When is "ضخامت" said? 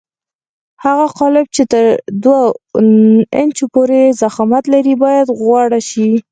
4.21-4.63